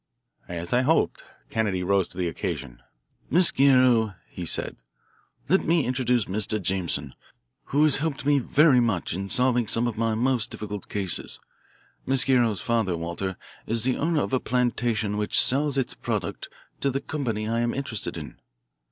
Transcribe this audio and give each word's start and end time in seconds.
As 0.47 0.73
I 0.73 0.81
hoped, 0.81 1.21
Kennedy 1.51 1.83
rose 1.83 2.07
to 2.07 2.17
the 2.17 2.27
occasion. 2.27 2.81
"Miss 3.29 3.51
Guerrero," 3.51 4.15
he 4.31 4.47
said, 4.47 4.77
"let 5.47 5.63
me 5.63 5.85
introduce 5.85 6.25
Mr. 6.25 6.59
Jameson, 6.59 7.13
who 7.65 7.83
has 7.83 7.97
helped 7.97 8.25
me 8.25 8.39
very 8.39 8.79
much 8.79 9.13
in 9.13 9.29
solving 9.29 9.67
some 9.67 9.85
of 9.85 9.99
my 9.99 10.15
most 10.15 10.49
difficult 10.49 10.89
cases. 10.89 11.39
Miss 12.03 12.25
Guerrero's 12.25 12.61
father, 12.61 12.97
Walter, 12.97 13.37
is 13.67 13.83
the 13.83 13.95
owner 13.97 14.21
of 14.23 14.33
a 14.33 14.39
plantation 14.39 15.17
which 15.17 15.39
sells 15.39 15.77
its 15.77 15.93
product 15.93 16.49
to 16.79 16.89
the 16.89 16.99
company 16.99 17.47
I 17.47 17.59
am 17.59 17.75
interested 17.75 18.17
in." 18.17 18.39